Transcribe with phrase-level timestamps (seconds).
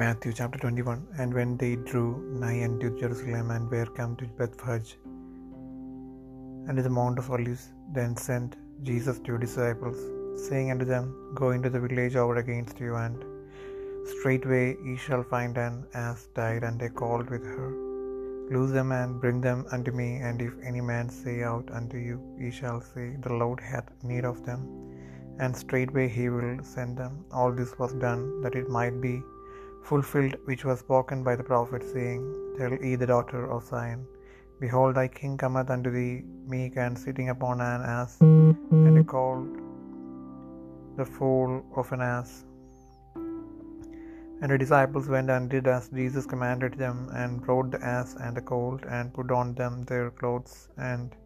[0.00, 2.08] Matthew chapter 21 And when they drew
[2.40, 4.90] nigh unto Jerusalem and were come to Bethphage
[6.66, 7.64] and to the Mount of Olives,
[7.96, 8.54] then sent
[8.88, 9.98] Jesus two disciples,
[10.46, 11.06] saying unto them,
[11.40, 13.24] Go into the village over against you, and
[14.12, 17.70] straightway ye shall find an ass tied and a colt with her.
[18.52, 22.18] Loose them and bring them unto me, and if any man say out unto you,
[22.42, 24.62] ye shall say, The Lord hath need of them,
[25.40, 27.16] and straightway he will send them.
[27.32, 29.16] All this was done that it might be
[29.88, 32.22] fulfilled which was spoken by the prophet, saying,
[32.58, 34.00] Tell ye the daughter of Zion,
[34.62, 36.14] Behold, thy king cometh unto thee,
[36.52, 39.54] meek and sitting upon an ass, and colt,
[40.98, 42.32] the foal of an ass.
[44.40, 48.36] And the disciples went and did as Jesus commanded them, and brought the ass and
[48.38, 50.56] the colt, and put on them their clothes,
[50.90, 51.16] and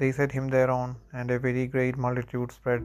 [0.00, 0.90] they set him thereon.
[1.18, 2.84] And a very great multitude spread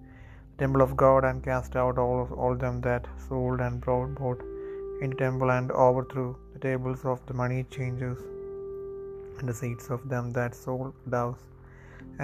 [0.61, 4.41] temple of God and cast out all all them that sold and brought bought
[5.03, 8.19] in the temple and overthrew the tables of the money changers
[9.39, 11.41] and the seats of them that sold doves,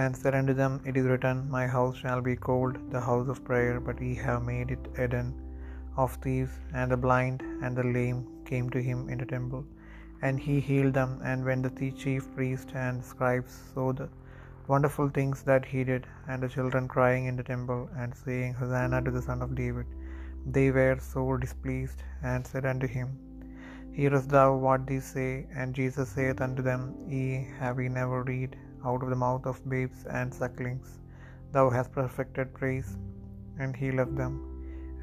[0.01, 3.43] and said unto them, It is written, My house shall be called the house of
[3.49, 5.29] prayer, but ye have made it a den
[6.03, 6.55] of thieves.
[6.79, 9.63] And the blind and the lame came to him in the temple,
[10.21, 11.13] and he healed them.
[11.31, 14.09] And when the chief priests and scribes saw the
[14.73, 18.99] wonderful things that he did, and the children crying in the temple, and saying, Hosanna
[19.05, 19.87] to the Son of David,
[20.55, 22.01] they were sore displeased,
[22.31, 23.09] and said unto him,
[23.97, 25.31] Hearest thou what these say?
[25.59, 26.81] And Jesus saith unto them,
[27.15, 28.51] Ye have ye never read
[28.85, 30.89] out of the mouth of babes and sucklings,
[31.53, 32.91] Thou hast perfected praise.
[33.59, 34.35] And he left them,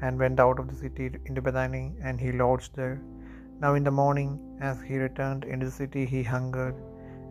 [0.03, 2.97] and went out of the city into Bethany, and he lodged there.
[3.63, 4.31] Now in the morning,
[4.69, 6.77] as he returned into the city, he hungered.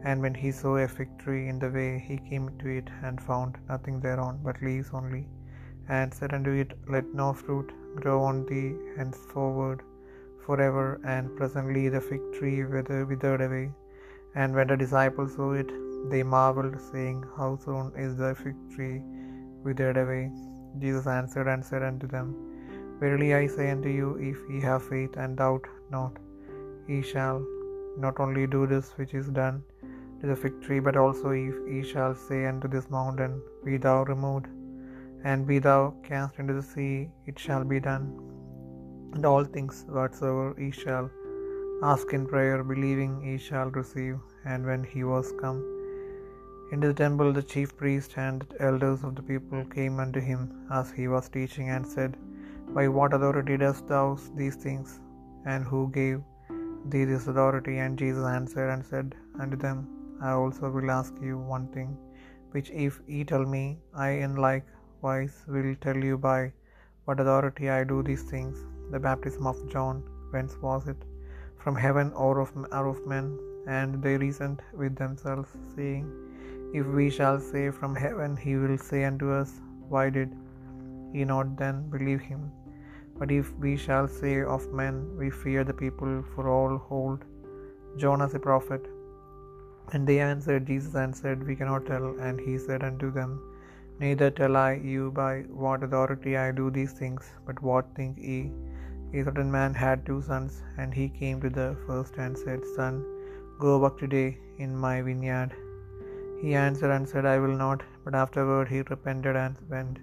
[0.08, 3.26] And when he saw a fig tree in the way, he came to it, and
[3.28, 5.24] found nothing thereon but leaves only,
[5.96, 7.70] and said unto it, Let no fruit
[8.02, 9.80] grow on thee henceforward
[10.44, 10.86] forever.
[11.14, 13.66] And presently the fig tree withered away.
[14.34, 15.70] And when the disciples saw it,
[16.12, 18.98] they marveled, saying, How soon is the fig tree
[19.66, 20.24] withered away?
[20.82, 22.28] Jesus answered and said unto them,
[23.00, 26.14] Verily I say unto you, if ye have faith and doubt not,
[26.88, 27.38] ye shall
[28.04, 29.62] not only do this which is done
[30.24, 33.32] to the fig tree, but also if ye shall say unto this mountain,
[33.66, 34.46] Be thou removed,
[35.30, 38.06] and be thou cast into the sea, it shall be done.
[39.14, 41.06] And all things whatsoever ye shall
[41.90, 44.18] ask in prayer, believing ye shall receive.
[44.50, 45.60] And when he was come
[46.72, 50.42] into the temple, the chief priest and the elders of the people came unto him
[50.78, 52.12] as he was teaching, and said,
[52.76, 54.06] By what authority dost thou
[54.40, 55.00] these things?
[55.52, 56.18] And who gave
[56.92, 57.76] thee this authority?
[57.84, 59.78] And Jesus answered and said unto them,
[60.20, 61.96] I also will ask you one thing,
[62.52, 64.64] which if ye tell me, I in like
[65.02, 66.52] wise will tell you by
[67.04, 68.58] what authority I do these things.
[68.90, 70.96] The baptism of John, whence was it?
[71.58, 73.38] From heaven or of, or of men?
[73.66, 76.06] And they reasoned with themselves, saying,
[76.74, 80.34] If we shall say from heaven, he will say unto us, Why did
[81.12, 82.52] ye not then believe him?
[83.18, 87.24] But if we shall say of men, we fear the people, for all hold
[87.96, 88.84] John as a prophet.
[89.92, 92.06] And they answered Jesus answered, We cannot tell.
[92.26, 93.32] And he said unto them,
[94.00, 98.40] Neither tell I you by what authority I do these things, but what think ye?
[99.12, 102.94] A certain man had two sons, and he came to the first and said, Son,
[103.64, 105.52] go work today in my vineyard.
[106.42, 107.82] He answered and said, I will not.
[108.04, 109.98] But afterward he repented and went.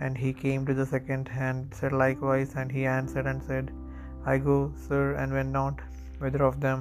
[0.00, 2.54] And he came to the second and said likewise.
[2.54, 3.72] And he answered and said,
[4.24, 5.80] I go, sir, and went not.
[6.22, 6.78] Whether of them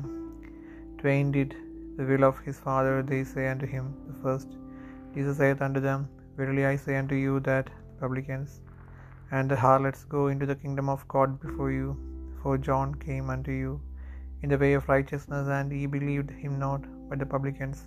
[0.99, 1.55] twain did
[1.97, 4.49] the will of his father, they say unto him, the first.
[5.15, 6.01] Jesus saith unto them,
[6.37, 8.61] Verily I say unto you that the publicans
[9.31, 11.89] and the harlots go into the kingdom of God before you.
[12.41, 13.73] For John came unto you
[14.41, 17.79] in the way of righteousness, and ye believed him not, but the publicans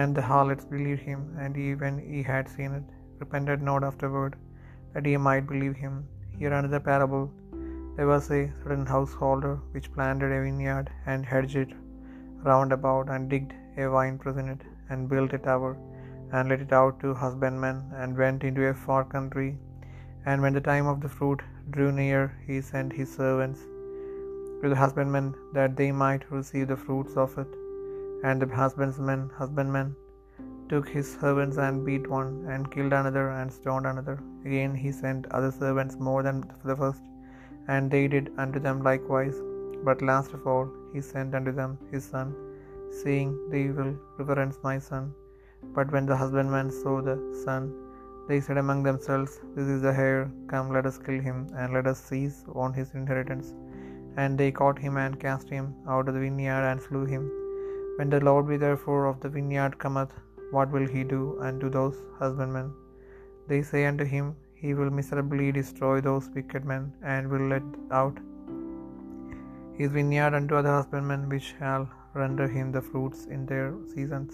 [0.00, 2.86] and the harlots believed him, and ye, when ye had seen it,
[3.22, 4.34] repented not afterward,
[4.92, 5.94] that ye might believe him.
[6.38, 7.24] Here another parable.
[7.96, 11.72] There was a certain householder which planted a vineyard, and hedged it
[12.50, 13.52] round about, and digged
[13.82, 15.72] a wine press in it, and built a tower,
[16.32, 19.50] and let it out to husbandmen, and went into a far country.
[20.28, 21.40] And when the time of the fruit
[21.74, 23.60] drew near, he sent his servants
[24.60, 27.52] to the husbandmen, that they might receive the fruits of it.
[28.28, 29.88] And the husbandmen, husbandmen
[30.70, 34.16] took his servants and beat one, and killed another, and stoned another.
[34.48, 36.38] Again he sent other servants more than
[36.70, 37.04] the first,
[37.74, 39.36] and they did unto them likewise.
[39.88, 42.28] But last of all he sent unto them his son,
[43.02, 45.04] saying, They will reverence my son.
[45.76, 47.64] But when the husbandmen saw the son,
[48.28, 50.20] they said among themselves, This is the heir,
[50.52, 53.48] come let us kill him, and let us seize on his inheritance.
[54.22, 57.24] And they caught him and cast him out of the vineyard and slew him.
[57.96, 60.14] When the Lord be therefore of the vineyard cometh,
[60.54, 62.68] what will he do unto those husbandmen?
[63.50, 64.26] They say unto him,
[64.62, 66.84] He will miserably destroy those wicked men,
[67.14, 67.66] and will let
[68.00, 68.16] out
[69.78, 71.84] his vineyard unto other husbandmen, which shall
[72.22, 74.32] render him the fruits in their seasons.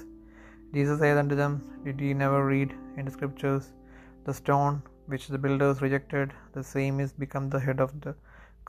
[0.75, 1.55] Jesus saith unto them,
[1.85, 3.67] Did ye never read in the scriptures,
[4.27, 4.75] The stone
[5.13, 8.15] which the builders rejected, the same is become the head of the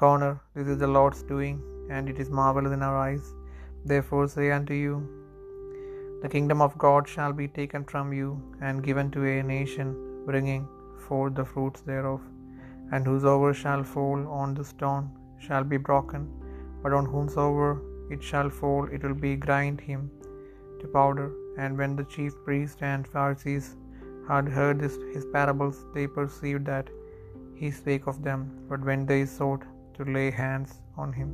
[0.02, 0.32] corner.
[0.56, 1.58] This is the Lord's doing,
[1.96, 3.26] and it is marvelous in our eyes.
[3.92, 4.94] Therefore say unto you,
[6.24, 8.30] The kingdom of God shall be taken from you,
[8.68, 9.90] and given to a nation,
[10.30, 10.64] bringing
[11.06, 12.22] forth the fruits thereof.
[12.94, 15.06] And whosoever shall fall on the stone
[15.46, 16.24] shall be broken,
[16.84, 17.72] but on whomsoever
[18.12, 20.12] it shall fall, it will be grind him
[20.82, 21.32] to powder.
[21.58, 23.76] And when the chief priests and Pharisees
[24.28, 26.90] had heard this, his parables, they perceived that
[27.56, 28.42] he spake of them.
[28.70, 29.64] But when they sought
[29.98, 31.32] to lay hands on him,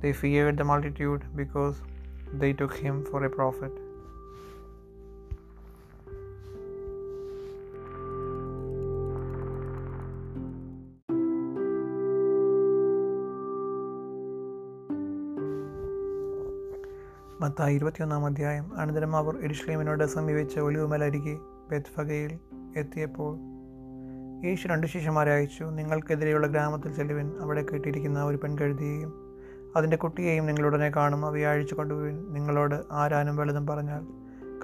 [0.00, 1.76] they feared the multitude, because
[2.42, 3.72] they took him for a prophet.
[17.40, 18.80] Mathai ഇരുപത്തിയൊന്നാം അധ്യായം.
[18.80, 21.38] അനന്തരം അവർ എരുഷ്ലേമിനോട് സമീപിച്ച ഒലിവുമലരികെ
[21.70, 22.38] ബെത്ഫഗയിൽ
[22.76, 23.38] എത്തിയപ്പോൾ
[24.46, 29.12] യേശു രണ്ട് ശിഷ്യന്മാരെ അയച്ചു നിങ്ങൾക്കെതിരെയുള്ള ഗ്രാമത്തിൽ ചെല്ലുവിൻ അവിടെ കെട്ടിയിരിക്കുന്ന ഒരു പെൺകഴുതിയെയും
[29.76, 34.06] അതിന്റെ കുട്ടിയെയും നിങ്ങളുടനെ കാണും അവയെ അഴിച്ചു കൊണ്ടുപോയി നിങ്ങളോട് ആരാനും വലുതും പറഞ്ഞാൽ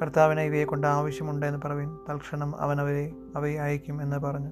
[0.02, 4.50] കർത്താവിനെ ഇവയെ കൊണ്ട് ആവശ്യമുണ്ട് എന്ന് പറവിൻ തൽക്ഷണം അവൻ അവരെ അവയെ അയക്കും എന്ന് പറഞ്ഞു.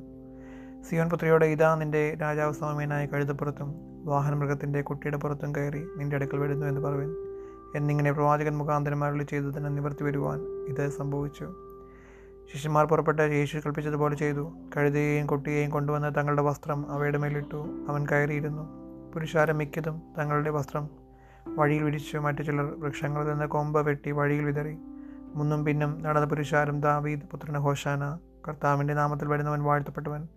[0.83, 3.75] സിയോൻ പുത്രിയോട് ഇതാ നിന്റെ രാജാവ് സൗമ്യനായ കഴുതപ്പുറത്തും
[4.05, 7.34] വാഹനമൃഗത്തിന്റെ കുട്ടിയുടെ പുറത്തും കയറി നിന്റെ അടുക്കൽ വരുന്നു എന്ന് പറവിൻ
[7.75, 9.27] എന്നിങ്ങനെ പ്രവാചകൻ മുഖാന്തരം അരുളി
[9.69, 11.55] നിവർത്തി വരുവാൻ ഇത് സംഭവിച്ചു.
[12.53, 14.53] ശിഷ്യന്മാർ പുറപ്പെട്ട യേശു കൽപ്പിച്ചതുപോലെ ചെയ്തു.
[14.77, 17.85] കഴുതയെയും കൊട്ടിയെയും കൊണ്ടുവന്ന് തങ്ങളുടെ വസ്ത്രം അവയുടെ മേലിട്ടു.
[17.89, 18.63] അവൻ കയറിയിരുന്നു.
[19.13, 20.89] പുരുഷാരം മിക്കതും തങ്ങളുടെ വസ്ത്രം
[21.49, 22.19] വഴിയിൽ വിരിച്ചു.
[22.19, 24.77] മറ്റു ചിലർ വൃക്ഷങ്ങളിൽ നിന്ന് കൊമ്പ് വെട്ടി വഴിയിൽ വിതറി.
[25.35, 28.19] മുന്നും പിന്നും നടന്ന പുരുഷാരം ദാവീദ് പുത്രന് ഹോഷാന
[28.49, 30.29] കർത്താവിന്റെ നാമത്തിൽ വരുന്നവൻ വാഴ്ത്തപ്പെട്ടവൻ.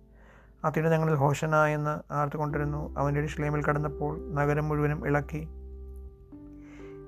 [0.65, 5.47] അത്യുന്നതങ്ങളിൽ ഹോഷന എന്ന് ആർത്തുകൊണ്ടിരുന്നു അവന്റെ ഇഷ്ലേമിൽ കടന്നപ്പോൾ നഗരം മുഴുവനും ഇളക്കി.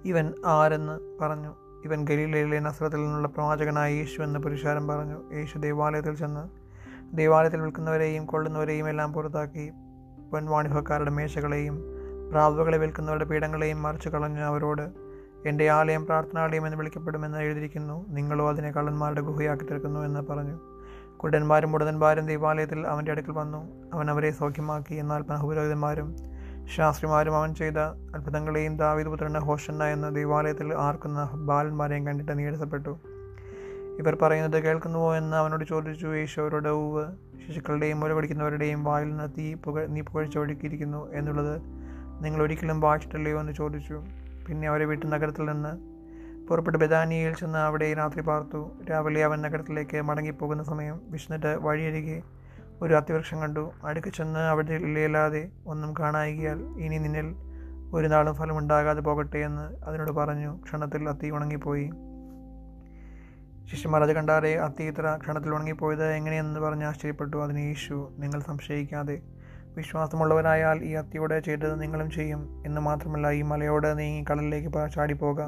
[0.05, 1.55] ഇവൻ ആരെന്ന് പറഞ്ഞു.
[1.85, 5.33] ഇവൻ ഗലീലയിലെ നസ്രത്തിൽ നിന്നുള്ള പ്രവാചകനായ യേശു എന്ന് പുരുഷാരം പറഞ്ഞു.
[5.33, 6.69] യേശു ദേവാലയത്തിൽ ചെന്ന്
[7.17, 9.71] ദേവാലയത്തിൽ വിൽക്കുന്നവരെയും കൊള്ളുന്നവരെയും എല്ലാം പുറത്താക്കി.
[10.31, 11.83] പൊൻവാണിഭക്കാരുടെ മേശകളെയും
[12.31, 14.89] പ്രാവുകളെ വിൽക്കുന്നവരുടെ പീഠങ്ങളെയും മറിച്ചു കളഞ്ഞു അവരോട്
[15.45, 18.09] എന്റെ ആലയം പ്രാർത്ഥനാലയം എന്ന് വിളിക്കപ്പെടുമെന്ന് എഴുതിയിരിക്കുന്നു.
[18.09, 20.59] നിങ്ങളോ അതിനെ കള്ളന്മാരുടെ ഗുഹയാക്കി തീർക്കുന്നു എന്ന് പറഞ്ഞു.
[21.17, 23.89] കുടന്മാരും മുടതന്മാരും ദേവാലയത്തിൽ അവന്റെ അടുക്കൽ വന്നു.
[23.93, 24.95] അവൻ അവരെ സൗഖ്യമാക്കി.
[24.95, 26.15] എന്നാൽ ബഹുപുരോഹിതന്മാരും
[26.75, 27.77] ശാസ്ത്രിമാരും അവൻ ചെയ്ത
[28.16, 32.98] അത്ഭുതങ്ങളെയും ദാവീദ് പുത്രന് ഹോഷന്ന എന്ന ദേവാലയത്തിൽ ആർക്കുന്ന ബാലന്മാരെയും കണ്ടിട്ട് നീരസപ്പെട്ടു.
[34.00, 36.07] ഇവർ പറയുന്നത് കേൾക്കുന്നുവോ എന്ന് അവനോട് ചോദിച്ചു.
[36.07, 37.06] യേശോരുടെ ഉവ്
[37.48, 41.61] ശിശുക്കളുടെയും മുല കുടിക്കുന്നവരുടെയും വായിൽ നിന്ന് തീ പുക നീ പുകഴ്ചൊഴുക്കിയിരിക്കുന്നു എന്നുള്ളത്
[42.23, 44.02] നിങ്ങൾ ഒരിക്കലും വായിച്ചിട്ടില്ലയോ എന്ന് ചോദിച്ചു.
[44.47, 45.73] പിന്നെ അവരെ വീട്ടു നഗരത്തിൽ നിന്ന്
[46.47, 48.71] പുറപ്പെട്ട് ബദാനിയയിൽ ചെന്ന് അവിടെ രാത്രി പാർത്തു.
[48.90, 52.23] രാവിലെ അവൻ നഗരത്തിലേക്ക് മടങ്ങിപ്പോകുന്ന സമയം വിഷ്ണുട്ട് വഴിയരികെ
[52.81, 53.71] ഒരു അത്തിവൃക്ഷം കണ്ടു.
[53.83, 57.36] അടുക്ക് ചെന്ന് അവിടെ ഇല്ലയില്ലാതെ ഒന്നും കാണായികയാൽ ഇനി നിന്നിൽ
[57.94, 60.64] ഒരു നാളും ഫലമുണ്ടാകാതെ പോകട്ടെ എന്ന് അതിനോട് പറഞ്ഞു.
[60.64, 61.92] ക്ഷണത്തിൽ അത്തി ഉണങ്ങിപ്പോയി.
[63.71, 67.38] ശിഷ്യന്മാർ അത് കണ്ടാറേ അത്തി ഇത്ര ക്ഷണത്തിൽ ഉണങ്ങിപ്പോയത് എങ്ങനെയെന്ന് പറഞ്ഞ് ആശ്ചര്യപ്പെട്ടു.
[67.38, 69.21] അതിന് യേശു നിങ്ങൾ സംശയിക്കാതെ.
[69.76, 72.64] വിശ്വാസമുള്ളവരായാൽ ഈ അത്തിയോടെ ചെയ്തത് നിങ്ങളും ചെയ്യും.
[72.66, 75.42] എന്ന് മാത്രമല്ല ഈ മലയോട് നീങ്ങി കടലിലേക്ക് ചാടിപ്പോക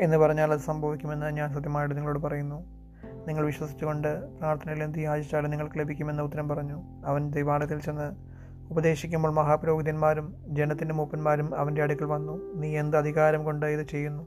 [0.00, 2.77] എന്ന് പറഞ്ഞാൽ അത് സംഭവിക്കുമെന്ന് ഞാൻ സത്യമായിട്ട് നിങ്ങളോട് പറയുന്നു.
[3.26, 6.82] നിങ്ങൾ വിശ്വസിച്ചുകൊണ്ട് പ്രാർത്ഥനയിൽ എന്ത് യാചിച്ചാലും നിങ്ങൾക്ക് ലഭിക്കുമെന്ന് ഉത്തരം പറഞ്ഞു.
[7.04, 8.28] അവൻ ദൈവാലയത്തിൽ ചെന്ന്
[8.70, 12.54] ഉപദേശിക്കുമ്പോൾ മഹാപുരോഹിതന്മാരും ജനത്തിന്റെ മൂപ്പന്മാരും അവന്റെ അടുക്കൽ വന്നു.
[12.54, 14.26] നീ എന്ത് അധികാരം കൊണ്ട് ഇത് ചെയ്യുന്നു?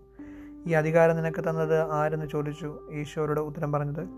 [0.68, 2.80] ഈ അധികാരം നിനക്ക് തന്നത് ആരെന്ന് ചോദിച്ചു.
[2.94, 4.10] ഈശോരോട് ഉത്തരം പറഞ്ഞത്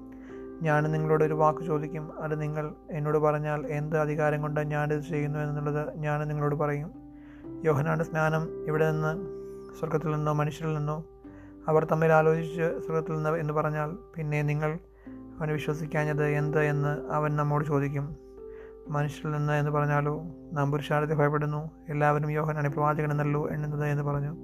[0.61, 2.23] ഞാൻ നിങ്ങളോട് ഒരു വാക്ക് ചോദിക്കും.
[2.23, 6.91] അത് നിങ്ങൾ എന്നോട് പറഞ്ഞാൽ എന്ത് അധികാരം കൊണ്ട് ഞാനിത് ചെയ്യുന്നു എന്നുള്ളത് ഞാൻ നിങ്ങളോട് പറയും.
[7.65, 9.43] യോഹനാട് സ്നാനം ഇവിടെ നിന്ന്
[9.79, 11.05] സ്വർഗത്തിൽ നിന്നോ മനുഷ്യരിൽ നിന്നോ
[11.67, 14.79] അവർ തമ്മിൽ ആലോചിച്ച് സ്വർഗത്തിൽ നിന്ന് എന്ന് പറഞ്ഞാൽ പിന്നെ നിങ്ങൾ
[15.39, 18.15] അവനെ വിശ്വസിക്കാഞ്ഞത് എന്ത് എന്ന് അവൻ നമ്മോട് ചോദിക്കും.
[18.87, 24.35] മനുഷ്യരിൽ നിന്ന് എന്ന് പറഞ്ഞാലോ നാം പുരുഷാരത്തെ ഭയപ്പെടുന്നു എല്ലാവരും യോഹനാണ് പ്രവാചകനെന്നല്ലോ എണ്ണുന്നത് എന്ന് പറഞ്ഞു.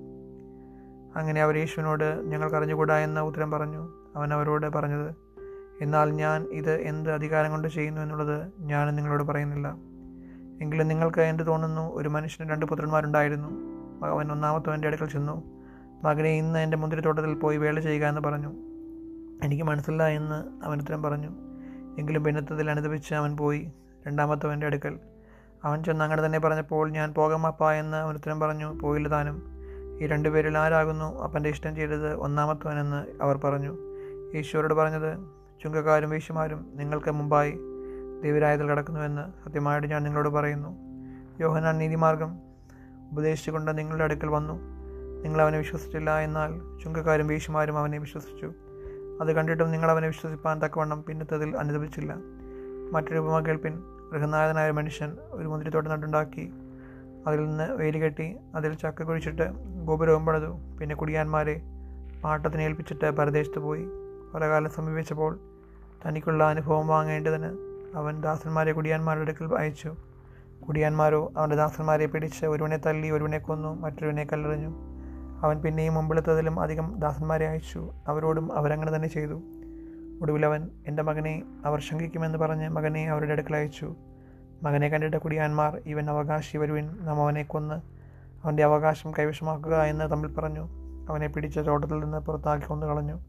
[1.15, 3.89] അങ്ങനെ അവർ യേശുവിനോട് ഞങ്ങൾക്കറിഞ്ഞുകൂടാ എന്ന ഉത്തരം പറഞ്ഞു.
[4.15, 5.15] അവൻ അവരോട് പറഞ്ഞത്
[5.81, 9.75] എന്നാൽ ഞാൻ ഇത് എന്ത് അധികാരം കൊണ്ട് ചെയ്യുന്നു എന്നുള്ളത് ഞാൻ നിങ്ങളോട് പറയുന്നില്ല.
[10.61, 11.93] എങ്കിലും നിങ്ങൾക്ക് എന്ത് തോന്നുന്നു?
[11.93, 13.47] ഒരു മനുഷ്യന് രണ്ട് പുത്രന്മാരുണ്ടായിരുന്നു.
[14.05, 15.58] അവൻ ഒന്നാമത്തവന്റെ അടുക്കൽ ചെന്നു.
[16.03, 18.53] മകനെ ഇന്ന് എന്റെ മുന്തിരിത്തോട്ടത്തിൽ പോയി വേല ചെയ്യുക എന്ന് പറഞ്ഞു.
[19.43, 21.29] എനിക്ക് മനസ്സില്ല എന്ന് അവൻ ഉത്തരം പറഞ്ഞു.
[21.99, 23.71] എങ്കിലും പിന്നത്തതിൽ അനുദപിച്ച് അവൻ പോയി.
[24.07, 24.99] രണ്ടാമത്തവന്റെ അടുക്കൽ.
[25.63, 28.73] അവൻ ചെന്ന് അങ്ങനെ തന്നെ പറഞ്ഞപ്പോൾ ഞാൻ പോകാം അപ്പ എന്ന് അവൻ ഉത്തരം പറഞ്ഞു.
[28.73, 29.43] പോയില്ല താനും.
[30.01, 31.23] ഈ രണ്ടുപേരിൽ ആരാകുന്നു?
[31.23, 33.77] അപ്പന്റെ ഇഷ്ടം ചെയ്തത് ഒന്നാമത്തവനെന്ന് അവർ പറഞ്ഞു.
[34.35, 35.17] ഈശ്വരോട് പറഞ്ഞത്
[35.63, 37.59] ചുങ്കക്കാരും വേശ്യമാരും നിങ്ങൾക്ക് മുമ്പായി
[38.23, 40.77] ദൈവരായതിൽ കിടക്കുന്നുവെന്ന് സത്യമായിട്ട് ഞാൻ നിങ്ങളോട് പറയുന്നു.
[41.41, 42.39] യോഹനാൻ നീതിമാർഗം
[43.11, 44.78] ഉപദേശിച്ചുകൊണ്ട് നിങ്ങളുടെ അടുക്കൽ വന്നു.
[45.23, 48.53] നിങ്ങൾ അവനെ വിശ്വസിച്ചില്ല എന്നാൽ ചുങ്കക്കാരും വീശുമാരും അവനെ വിശ്വസിച്ചു.
[49.21, 52.15] അത് കണ്ടിട്ടും നിങ്ങൾ അവനെ വിശ്വസിപ്പാൻ തക്കവണ്ണം പിന്നത്തതിൽ അനുദപിച്ചില്ല.
[52.91, 56.53] മറ്റൊരു ഉപമ കേൾപ്പിൻ ഗൃഹനാഥനായ മനുഷ്യൻ ഒരു മുന്തിരിത്തോട്ടം നട്ടുണ്ടാക്കി
[57.27, 59.43] അതിൽ നിന്ന് വേലി കെട്ടി അതിൽ ചക്ക കുഴിച്ചിട്ട്
[59.85, 60.77] ഗോപുരവും പണിതു.
[60.79, 61.61] പിന്നെ കുടിയാന്മാരെ
[62.23, 63.85] പാട്ടത്തിന് ഏൽപ്പിച്ചിട്ട് പരദേശത്ത് പോയി.
[64.33, 65.39] പല കാലം സമീപിച്ചപ്പോൾ
[66.05, 67.49] തനിക്കുള്ള അനുഭവം വാങ്ങേണ്ടതിന്
[67.95, 69.95] അവൻ ദാസന്മാരെ കുടിയാന്മാരുടെ അടുക്കൽ അയച്ചു.
[70.67, 74.88] കുടിയാന്മാരോ അവന്റെ ദാസന്മാരെ പിടിച്ച് ഒരുവനെ തല്ലി ഒരുവനെ കൊന്നു മറ്റൊരുവനെ കല്ലെറിഞ്ഞു.
[75.43, 77.93] അവൻ പിന്നെയും മുമ്പിലത്തതിലും അധികം ദാസന്മാരെ അയച്ചു.
[78.07, 79.41] അവരോടും അവരങ്ങനെ തന്നെ ചെയ്തു.
[80.21, 83.95] ഒടുവിൽ അവൻ എന്റെ മകനെ അവർ ശങ്കിക്കുമെന്ന് പറഞ്ഞ് മകനെ അവരുടെ അടുക്കൽ അയച്ചു.
[84.63, 87.75] മകനെ കണ്ടിട്ട കുടിയാന്മാർ ഇവൻ അവകാശി വരുവിൻ നാം അവനെ കൊന്ന്
[88.43, 90.67] അവന്റെ അവകാശം കൈവശമാക്കുക എന്ന് തമ്മിൽ പറഞ്ഞു.
[91.09, 93.19] അവനെ പിടിച്ച തോട്ടത്തിൽ നിന്ന് പുറത്താക്കി കൊന്നു കളഞ്ഞു.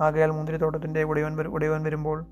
[0.00, 2.24] ആകയാൽ മുന്തിരിത്തോട്ടത്തിന്റെ ഉടയവൻ ഉടയവൻ വരുമ്പോൾ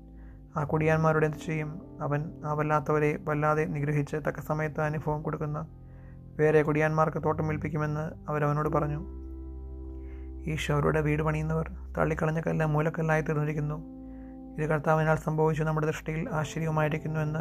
[0.57, 1.81] ആ കുടിയാന്മാരോട് എന്ത് ചെയ്യും?
[2.01, 5.67] അവൻ ആ വല്ലാത്തവരെ വല്ലാതെ നിഗ്രഹിച്ച് തക്ക സമയത്ത് അനുഭവം കൊടുക്കുന്ന
[6.39, 9.05] വേറെ കുടിയാന്മാർക്ക് തോട്ടം ഏൽപ്പിക്കുമെന്ന് അവരവനോട് പറഞ്ഞു.
[10.45, 13.75] ഈശോരുടെ വീട് പണിയുന്നവർ തള്ളിക്കളഞ്ഞ കല്ല് മൂലക്കല്ലായി തീർന്നിരിക്കുന്നു.
[14.57, 17.39] ഇത് കർത്താവിനാൽ സംഭവിച്ചു നമ്മുടെ ദൃഷ്ടിയിൽ ആശ്ചര്യമായിരിക്കുന്നുവെന്ന്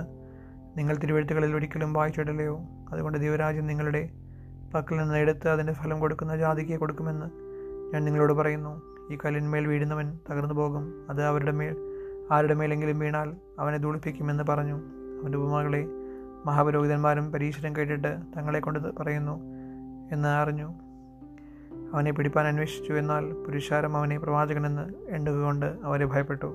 [0.78, 2.60] നിങ്ങൾ തിരുവഴുത്തുകളിൽ ഒരിക്കലും വായിച്ചിട്ടില്ലയോ?
[2.92, 4.10] അതുകൊണ്ട് ദൈവരാജ്യം നിങ്ങളുടെ
[4.74, 7.26] പക്കൽ നിന്ന് എടുത്ത് അതിന്റെ ഫലം കൊടുക്കുന്ന ജാതിക്ക് കൊടുക്കുമെന്ന്
[7.92, 8.82] ഞാൻ നിങ്ങളോട് പറയുന്നു.
[9.12, 11.06] ഈ കല്ലിന്മേൽ വീഴുന്നവൻ തകർന്നു പോകും.
[11.10, 11.76] അത് അവരുടെ മേൽ
[12.32, 14.74] ആരുടെ മേലെങ്കിലും വീണാൽ അവനെ ധൂളിപ്പിക്കുമെന്ന് പറഞ്ഞു.
[15.22, 15.86] അവന്റെ ഉപമകളെ
[16.46, 19.40] മഹാപുരോഹിതന്മാരും പരീക്ഷരം കേട്ടിട്ട് തങ്ങളെ കൊണ്ട് പറയുന്നു
[20.12, 20.74] എന്ന് അറിഞ്ഞു.
[21.94, 26.54] അവനെ പിടിപ്പാൻ അന്വേഷിച്ചു എന്നാൽ പുരുഷാരം അവനെ പ്രവാചകനെന്ന് എണ്ണുകൊണ്ട് അവരെ ഭയപ്പെട്ടു.